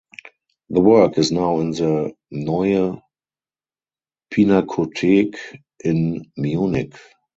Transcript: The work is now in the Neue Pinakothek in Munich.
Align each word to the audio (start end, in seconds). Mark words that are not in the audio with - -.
The 0.71 0.79
work 0.79 1.19
is 1.19 1.31
now 1.31 1.59
in 1.59 1.69
the 1.69 2.13
Neue 2.31 3.03
Pinakothek 4.33 5.35
in 5.85 6.25
Munich. 6.35 6.97